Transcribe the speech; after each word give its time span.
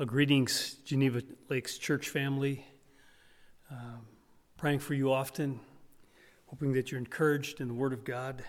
Uh, 0.00 0.04
greetings, 0.06 0.76
Geneva 0.86 1.20
Lakes 1.50 1.76
Church 1.76 2.08
family. 2.08 2.64
Um, 3.70 4.06
praying 4.56 4.78
for 4.78 4.94
you 4.94 5.12
often, 5.12 5.60
hoping 6.46 6.72
that 6.72 6.90
you're 6.90 6.98
encouraged 6.98 7.60
in 7.60 7.68
the 7.68 7.74
Word 7.74 7.92
of 7.92 8.02
God. 8.02 8.42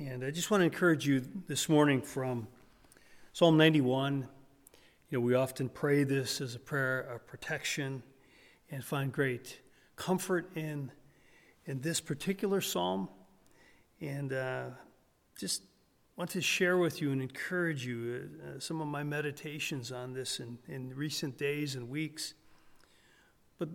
And 0.00 0.24
I 0.24 0.32
just 0.32 0.50
want 0.50 0.62
to 0.62 0.64
encourage 0.64 1.06
you 1.06 1.22
this 1.46 1.68
morning 1.68 2.02
from 2.02 2.48
Psalm 3.32 3.56
91. 3.56 4.26
You 5.10 5.18
know, 5.18 5.20
we 5.20 5.36
often 5.36 5.68
pray 5.68 6.02
this 6.02 6.40
as 6.40 6.56
a 6.56 6.58
prayer 6.58 7.02
of 7.02 7.24
protection 7.24 8.02
and 8.68 8.84
find 8.84 9.12
great 9.12 9.60
comfort 9.94 10.50
in, 10.56 10.90
in 11.66 11.82
this 11.82 12.00
particular 12.00 12.60
psalm. 12.60 13.08
And 14.00 14.32
uh, 14.32 14.70
just 15.38 15.62
want 16.18 16.30
to 16.30 16.40
share 16.40 16.76
with 16.76 17.00
you 17.00 17.12
and 17.12 17.22
encourage 17.22 17.86
you 17.86 18.28
uh, 18.44 18.48
uh, 18.48 18.58
some 18.58 18.80
of 18.80 18.88
my 18.88 19.04
meditations 19.04 19.92
on 19.92 20.12
this 20.12 20.40
in, 20.40 20.58
in 20.66 20.92
recent 20.96 21.38
days 21.38 21.76
and 21.76 21.88
weeks. 21.88 22.34
But 23.56 23.68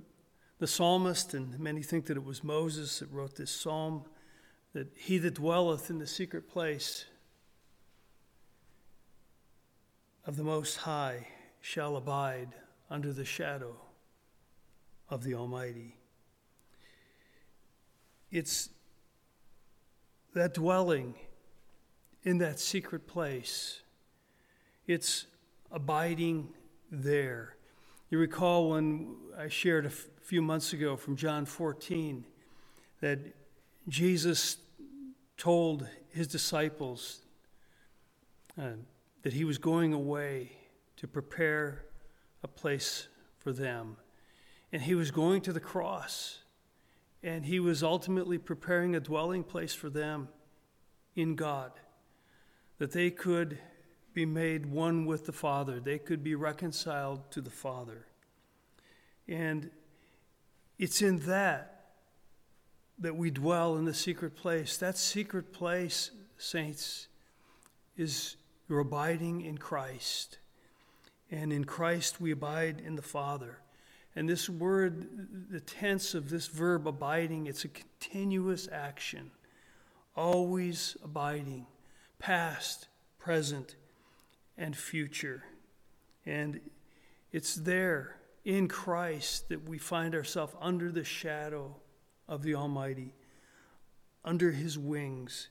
the 0.60 0.68
psalmist, 0.68 1.34
and 1.34 1.58
many 1.58 1.82
think 1.82 2.06
that 2.08 2.18
it 2.18 2.26
was 2.26 2.44
Moses 2.44 3.00
that 3.00 3.10
wrote 3.10 3.38
this 3.38 3.50
psalm, 3.50 4.04
that 4.74 4.92
he 4.94 5.18
that 5.20 5.36
dwelleth 5.36 5.90
in 5.90 6.00
the 6.00 6.06
secret 6.06 6.50
place 6.50 7.06
of 10.26 10.36
the 10.36 10.44
Most 10.44 10.76
High 10.76 11.28
shall 11.62 11.96
abide 11.96 12.50
under 12.90 13.14
the 13.14 13.24
shadow 13.24 13.78
of 15.10 15.24
the 15.24 15.34
Almighty. 15.34 15.96
It's 18.32 18.68
that 20.34 20.54
dwelling 20.54 21.16
in 22.24 22.38
that 22.40 22.60
secret 22.60 23.08
place. 23.08 23.82
It's 24.88 25.26
abiding 25.72 26.50
there. 26.92 27.56
You 28.10 28.20
recall 28.20 28.70
when 28.70 29.16
I 29.38 29.50
shared 29.50 29.86
a 29.86 29.90
f- 29.90 30.08
few 30.22 30.42
months 30.42 30.74
ago 30.74 30.96
from 30.96 31.16
John 31.16 31.46
14 31.46 32.26
that 33.02 33.20
Jesus 33.88 34.58
told 35.38 35.88
his 36.12 36.28
disciples 36.28 37.22
uh, 38.58 38.74
that 39.24 39.34
he 39.34 39.44
was 39.44 39.58
going 39.58 39.94
away 39.94 40.52
to 40.98 41.08
prepare 41.08 41.86
a 42.44 42.48
place 42.48 43.08
for 43.40 43.52
them. 43.52 43.98
And 44.72 44.82
he 44.82 44.96
was 44.96 45.12
going 45.12 45.42
to 45.42 45.54
the 45.54 45.60
cross. 45.60 46.40
And 47.22 47.46
he 47.46 47.60
was 47.60 47.84
ultimately 47.84 48.38
preparing 48.38 48.96
a 48.96 49.00
dwelling 49.00 49.44
place 49.44 49.74
for 49.74 49.90
them 49.90 50.30
in 51.16 51.36
God 51.36 51.72
that 52.84 52.92
they 52.92 53.10
could 53.10 53.58
be 54.14 54.26
made 54.26 54.66
one 54.66 55.06
with 55.06 55.26
the 55.26 55.32
Father, 55.32 55.80
they 55.80 55.98
could 55.98 56.22
be 56.22 56.36
reconciled 56.36 57.32
to 57.32 57.40
the 57.40 57.50
Father. 57.50 58.06
And 59.26 59.70
it's 60.78 61.02
in 61.02 61.20
that 61.20 61.86
that 63.00 63.16
we 63.16 63.32
dwell 63.32 63.78
in 63.78 63.86
the 63.86 63.94
secret 63.94 64.36
place. 64.36 64.76
That 64.76 64.98
secret 64.98 65.54
place, 65.54 66.12
saints, 66.38 67.08
is 67.96 68.36
your 68.68 68.80
abiding 68.80 69.46
in 69.46 69.58
Christ. 69.58 70.40
And 71.32 71.54
in 71.54 71.64
Christ 71.64 72.20
we 72.20 72.32
abide 72.32 72.82
in 72.86 72.98
the 72.98 73.02
Father. 73.02 73.60
And 74.14 74.28
this 74.28 74.50
word, 74.50 75.50
the 75.50 75.62
tense 75.62 76.16
of 76.16 76.30
this 76.30 76.48
verb 76.48 76.86
abiding, 76.86 77.48
it's 77.48 77.64
a 77.64 77.70
continuous 77.70 78.68
action, 78.70 79.32
always 80.18 80.98
abiding 81.02 81.66
past, 82.24 82.88
present, 83.20 83.76
and 84.58 84.78
future. 84.78 85.44
And 86.26 86.62
it's 87.34 87.54
there 87.56 88.16
in 88.46 88.70
Christ 88.70 89.50
that 89.50 89.68
we 89.68 89.78
find 89.78 90.16
ourselves 90.16 90.56
under 90.62 90.90
the 90.90 91.04
shadow 91.04 91.76
of 92.30 92.42
the 92.42 92.56
Almighty, 92.56 93.14
under 94.24 94.52
his 94.52 94.80
wings. 94.80 95.50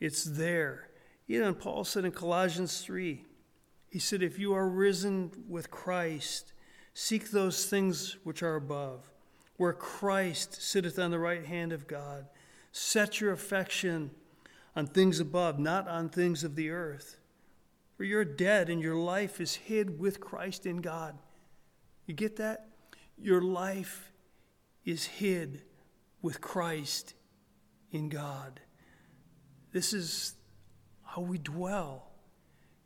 It's 0.00 0.24
there. 0.24 0.88
You 1.26 1.42
know, 1.42 1.52
Paul 1.52 1.84
said 1.84 2.06
in 2.06 2.12
Colossians 2.12 2.80
3, 2.80 3.22
he 3.90 3.98
said, 3.98 4.22
If 4.22 4.38
you 4.38 4.54
are 4.54 4.70
risen 4.70 5.30
with 5.46 5.70
Christ, 5.70 6.54
seek 6.94 7.30
those 7.30 7.66
things 7.66 8.16
which 8.24 8.42
are 8.42 8.56
above, 8.56 9.10
where 9.58 9.74
Christ 9.74 10.62
sitteth 10.62 10.98
on 10.98 11.10
the 11.10 11.18
right 11.18 11.44
hand 11.44 11.74
of 11.74 11.86
God. 11.86 12.24
Set 12.72 13.20
your 13.20 13.32
affection 13.32 14.12
on 14.76 14.86
things 14.86 15.20
above, 15.20 15.58
not 15.58 15.88
on 15.88 16.08
things 16.08 16.44
of 16.44 16.54
the 16.54 16.70
earth. 16.70 17.16
For 17.96 18.04
you're 18.04 18.24
dead 18.24 18.70
and 18.70 18.80
your 18.80 18.96
life 18.96 19.40
is 19.40 19.54
hid 19.54 19.98
with 19.98 20.20
Christ 20.20 20.64
in 20.64 20.80
God. 20.80 21.18
You 22.06 22.14
get 22.14 22.36
that? 22.36 22.68
Your 23.18 23.42
life 23.42 24.10
is 24.84 25.04
hid 25.04 25.62
with 26.22 26.40
Christ 26.40 27.14
in 27.92 28.08
God. 28.08 28.60
This 29.72 29.92
is 29.92 30.34
how 31.04 31.22
we 31.22 31.38
dwell 31.38 32.10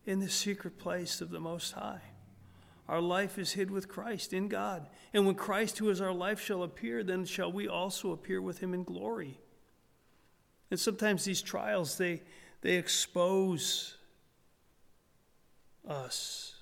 in 0.06 0.20
the 0.20 0.28
secret 0.28 0.78
place 0.78 1.20
of 1.20 1.30
the 1.30 1.40
Most 1.40 1.72
High. 1.72 2.02
Our 2.88 3.00
life 3.00 3.38
is 3.38 3.52
hid 3.52 3.70
with 3.70 3.88
Christ 3.88 4.32
in 4.32 4.48
God. 4.48 4.88
And 5.14 5.24
when 5.24 5.34
Christ, 5.34 5.78
who 5.78 5.88
is 5.88 6.00
our 6.00 6.12
life, 6.12 6.40
shall 6.40 6.62
appear, 6.62 7.02
then 7.02 7.24
shall 7.24 7.50
we 7.50 7.66
also 7.66 8.12
appear 8.12 8.42
with 8.42 8.58
him 8.58 8.74
in 8.74 8.84
glory. 8.84 9.40
And 10.74 10.80
sometimes 10.80 11.24
these 11.24 11.40
trials, 11.40 11.98
they, 11.98 12.20
they 12.60 12.74
expose 12.74 13.96
us 15.88 16.56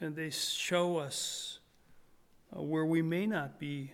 and 0.00 0.16
they 0.16 0.30
show 0.30 0.96
us 0.96 1.58
uh, 2.56 2.62
where 2.62 2.86
we 2.86 3.02
may 3.02 3.26
not 3.26 3.58
be 3.58 3.92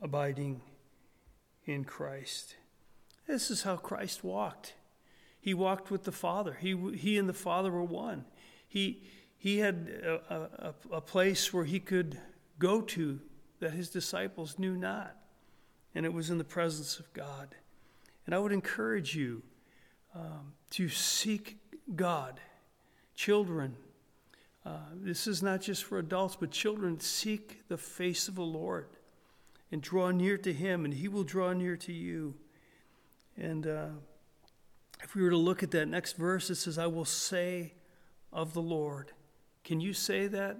abiding 0.00 0.62
in 1.66 1.84
Christ. 1.84 2.56
This 3.26 3.50
is 3.50 3.64
how 3.64 3.76
Christ 3.76 4.24
walked. 4.24 4.72
He 5.38 5.52
walked 5.52 5.90
with 5.90 6.04
the 6.04 6.12
Father. 6.12 6.56
He, 6.58 6.74
he 6.96 7.18
and 7.18 7.28
the 7.28 7.34
Father 7.34 7.70
were 7.70 7.84
one. 7.84 8.24
He, 8.66 9.02
he 9.36 9.58
had 9.58 9.90
a, 10.02 10.48
a, 10.64 10.74
a 10.92 11.00
place 11.02 11.52
where 11.52 11.64
he 11.66 11.80
could 11.80 12.18
go 12.58 12.80
to 12.80 13.20
that 13.60 13.74
his 13.74 13.90
disciples 13.90 14.58
knew 14.58 14.78
not 14.78 15.14
and 15.96 16.04
it 16.04 16.12
was 16.12 16.28
in 16.28 16.36
the 16.36 16.44
presence 16.44 16.98
of 16.98 17.10
God. 17.14 17.54
And 18.26 18.34
I 18.34 18.38
would 18.38 18.52
encourage 18.52 19.14
you 19.14 19.42
um, 20.14 20.52
to 20.70 20.88
seek 20.88 21.58
God. 21.94 22.40
Children, 23.14 23.76
uh, 24.64 24.78
this 24.94 25.26
is 25.26 25.42
not 25.42 25.60
just 25.60 25.84
for 25.84 25.98
adults, 25.98 26.36
but 26.36 26.50
children, 26.50 26.98
seek 27.00 27.68
the 27.68 27.78
face 27.78 28.28
of 28.28 28.34
the 28.34 28.42
Lord 28.42 28.88
and 29.70 29.80
draw 29.80 30.10
near 30.10 30.36
to 30.38 30.52
Him, 30.52 30.84
and 30.84 30.94
He 30.94 31.08
will 31.08 31.24
draw 31.24 31.52
near 31.52 31.76
to 31.76 31.92
you. 31.92 32.34
And 33.36 33.66
uh, 33.66 33.88
if 35.02 35.14
we 35.14 35.22
were 35.22 35.30
to 35.30 35.36
look 35.36 35.62
at 35.62 35.70
that 35.72 35.86
next 35.86 36.16
verse, 36.16 36.50
it 36.50 36.56
says, 36.56 36.78
I 36.78 36.86
will 36.86 37.04
say 37.04 37.74
of 38.32 38.54
the 38.54 38.62
Lord. 38.62 39.12
Can 39.64 39.80
you 39.80 39.92
say 39.92 40.26
that? 40.28 40.56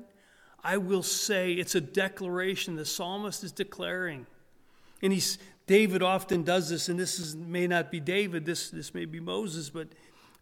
I 0.62 0.77
will 0.77 1.03
say. 1.03 1.53
It's 1.53 1.75
a 1.75 1.81
declaration. 1.81 2.77
The 2.77 2.84
psalmist 2.84 3.44
is 3.44 3.53
declaring. 3.53 4.27
And 5.03 5.12
he's, 5.12 5.38
David 5.66 6.03
often 6.03 6.43
does 6.43 6.69
this, 6.69 6.88
and 6.88 6.99
this 6.99 7.19
is, 7.19 7.34
may 7.34 7.66
not 7.66 7.91
be 7.91 7.99
David, 7.99 8.44
this, 8.44 8.71
this 8.71 8.94
may 8.94 9.04
be 9.04 9.19
Moses, 9.19 9.69
but, 9.69 9.88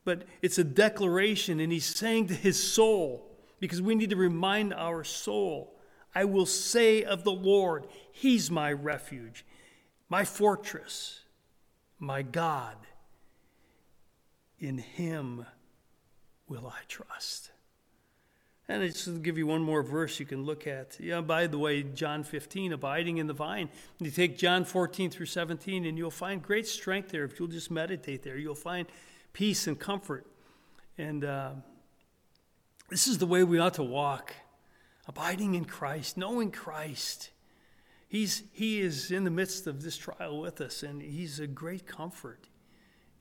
but 0.05 0.25
it's 0.43 0.59
a 0.59 0.65
declaration, 0.65 1.61
and 1.61 1.73
he's 1.73 1.87
saying 1.87 2.27
to 2.27 2.35
his 2.35 2.63
soul, 2.63 3.31
because 3.59 3.81
we 3.81 3.95
need 3.95 4.11
to 4.11 4.17
remind 4.17 4.75
our 4.75 5.03
soul, 5.03 5.75
I 6.15 6.25
will 6.25 6.47
say 6.47 7.03
of 7.03 7.25
the 7.25 7.33
Lord, 7.33 7.87
He's 8.13 8.51
my 8.51 8.73
refuge, 8.73 9.45
my 10.09 10.25
fortress, 10.25 11.21
my 11.99 12.23
God. 12.23 12.77
In 14.59 14.79
Him 14.79 15.47
will 16.47 16.67
I 16.67 16.81
trust. 16.87 17.51
And 18.69 18.83
I 18.83 18.89
just 18.89 19.23
give 19.23 19.37
you 19.37 19.47
one 19.47 19.63
more 19.63 19.83
verse 19.83 20.19
you 20.19 20.25
can 20.25 20.45
look 20.45 20.67
at. 20.67 20.99
Yeah, 20.99 21.21
by 21.21 21.47
the 21.47 21.59
way, 21.59 21.83
John 21.83 22.25
15, 22.25 22.73
abiding 22.73 23.19
in 23.19 23.27
the 23.27 23.35
vine. 23.35 23.69
You 23.99 24.11
take 24.11 24.39
John 24.39 24.65
14 24.65 25.11
through 25.11 25.27
17, 25.27 25.85
and 25.85 25.99
you'll 25.99 26.11
find 26.11 26.43
great 26.43 26.67
strength 26.67 27.11
there 27.11 27.25
if 27.25 27.39
you'll 27.39 27.49
just 27.49 27.71
meditate 27.71 28.23
there. 28.23 28.39
You'll 28.39 28.55
find 28.55 28.87
peace 29.35 29.67
and 29.67 29.79
comfort. 29.79 30.27
And 30.97 31.25
uh, 31.25 31.51
this 32.89 33.07
is 33.07 33.19
the 33.19 33.27
way 33.27 33.45
we 33.45 33.59
ought 33.59 33.75
to 33.75 33.83
walk 33.83 34.33
abiding 35.07 35.55
in 35.55 35.65
Christ, 35.65 36.17
knowing 36.17 36.51
Christ. 36.51 37.31
He's, 38.09 38.45
he 38.53 38.81
is 38.81 39.11
in 39.11 39.25
the 39.25 39.31
midst 39.31 39.67
of 39.67 39.83
this 39.83 39.97
trial 39.97 40.41
with 40.41 40.61
us, 40.61 40.83
and 40.83 41.03
He's 41.03 41.41
a 41.41 41.47
great 41.47 41.87
comfort. 41.87 42.49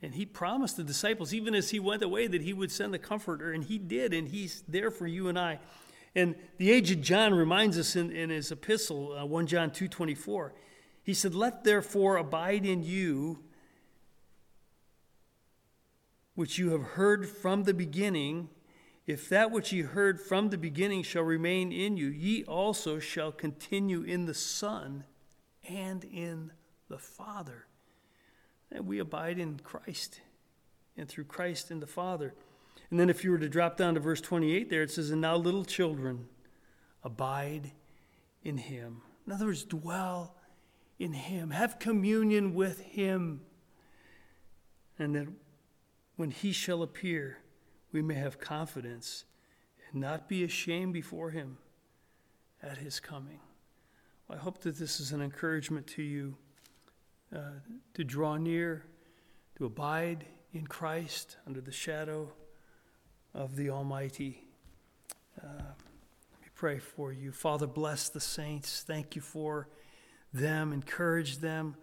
And 0.04 0.16
he 0.16 0.26
promised 0.26 0.76
the 0.76 0.84
disciples, 0.84 1.34
even 1.34 1.56
as 1.56 1.70
he 1.70 1.80
went 1.80 2.04
away, 2.04 2.28
that 2.28 2.42
he 2.42 2.52
would 2.52 2.74
send 2.74 2.94
the 2.94 3.00
comforter, 3.00 3.54
and 3.54 3.64
he 3.64 3.78
did, 3.78 4.14
and 4.14 4.28
he's 4.28 4.62
there 4.68 4.92
for 4.92 5.08
you 5.08 5.30
and 5.30 5.40
I. 5.40 5.60
And 6.14 6.36
the 6.58 6.72
aged 6.72 7.02
John 7.02 7.34
reminds 7.34 7.80
us 7.80 7.96
in, 7.96 8.12
in 8.12 8.30
his 8.30 8.52
epistle, 8.52 9.18
uh, 9.18 9.26
1 9.26 9.48
John 9.48 9.72
2.24, 9.72 10.52
he 11.04 11.14
said, 11.14 11.34
Let 11.34 11.64
therefore 11.64 12.18
abide 12.18 12.66
in 12.66 12.84
you, 12.84 13.40
which 16.36 16.58
you 16.58 16.72
have 16.72 16.84
heard 16.84 17.26
from 17.26 17.64
the 17.64 17.74
beginning. 17.74 18.50
If 19.08 19.30
that 19.30 19.52
which 19.52 19.72
ye 19.72 19.84
heard 19.84 20.20
from 20.20 20.50
the 20.50 20.58
beginning 20.58 21.04
shall 21.04 21.24
remain 21.24 21.72
in 21.72 21.96
you, 21.96 22.08
ye 22.08 22.44
also 22.44 23.00
shall 23.00 23.32
continue 23.32 24.02
in 24.02 24.26
the 24.26 24.34
Son 24.34 25.06
and 25.70 26.04
in 26.04 26.52
the 26.90 27.00
Father. 27.00 27.68
And 28.74 28.88
we 28.88 29.00
abide 29.00 29.40
in 29.40 29.60
Christ 29.60 30.20
and 30.98 31.08
through 31.08 31.26
Christ 31.26 31.72
in 31.72 31.80
the 31.80 31.88
Father. 31.88 32.34
And 32.90 33.00
then 33.00 33.10
if 33.10 33.24
you 33.24 33.32
were 33.32 33.38
to 33.38 33.50
drop 33.50 33.78
down 33.78 33.94
to 33.94 34.00
verse 34.00 34.20
28 34.20 34.70
there, 34.70 34.82
it 34.82 34.92
says, 34.92 35.12
And 35.12 35.22
now, 35.22 35.36
little 35.36 35.64
children, 35.64 36.28
abide 37.04 37.72
in 38.44 38.58
him. 38.58 39.02
In 39.26 39.34
other 39.34 39.46
words, 39.46 39.64
dwell 39.64 40.36
in 41.00 41.14
him, 41.14 41.52
have 41.52 41.80
communion 41.80 42.54
with 42.54 42.82
him. 42.82 43.42
And 45.00 45.16
that 45.16 45.28
when 46.16 46.32
he 46.32 46.52
shall 46.52 46.84
appear, 46.84 47.40
we 47.92 48.02
may 48.02 48.16
have 48.16 48.40
confidence 48.40 49.26
and 49.92 50.02
not 50.02 50.28
be 50.28 50.44
ashamed 50.44 50.94
before 50.94 51.32
him 51.32 51.58
at 52.62 52.78
his 52.78 53.00
coming. 53.00 53.40
Well, 54.28 54.38
I 54.38 54.42
hope 54.42 54.60
that 54.62 54.78
this 54.78 55.00
is 55.00 55.12
an 55.12 55.22
encouragement 55.22 55.88
to 55.88 56.04
you 56.04 56.38
uh, 57.34 57.40
to 57.94 58.04
draw 58.04 58.38
near, 58.38 58.84
to 59.58 59.66
abide 59.66 60.26
in 60.54 60.68
Christ 60.68 61.38
under 61.48 61.62
the 61.62 61.72
shadow 61.72 62.32
of 63.34 63.56
the 63.56 63.70
Almighty. 63.70 64.44
Uh, 65.42 65.48
let 65.48 66.42
me 66.42 66.48
pray 66.56 66.80
for 66.80 67.12
you. 67.12 67.32
Father, 67.32 67.68
bless 67.68 68.10
the 68.10 68.20
saints. 68.20 68.84
Thank 68.86 69.16
you 69.16 69.22
for 69.22 69.68
them. 70.34 70.72
Encourage 70.74 71.40
them. 71.40 71.76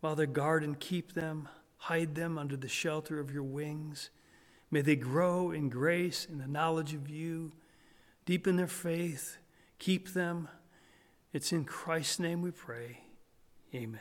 Father, 0.00 0.26
guard 0.26 0.64
and 0.64 0.78
keep 0.78 1.12
them. 1.12 1.48
Hide 1.78 2.14
them 2.14 2.38
under 2.38 2.56
the 2.56 2.68
shelter 2.68 3.18
of 3.18 3.32
your 3.32 3.42
wings. 3.42 4.10
May 4.70 4.80
they 4.80 4.96
grow 4.96 5.50
in 5.50 5.68
grace 5.68 6.26
and 6.30 6.40
the 6.40 6.46
knowledge 6.46 6.94
of 6.94 7.08
you. 7.08 7.52
Deepen 8.24 8.56
their 8.56 8.66
faith. 8.66 9.38
Keep 9.78 10.12
them. 10.12 10.48
It's 11.32 11.52
in 11.52 11.64
Christ's 11.64 12.18
name 12.18 12.42
we 12.42 12.50
pray. 12.50 13.00
Amen. 13.74 14.00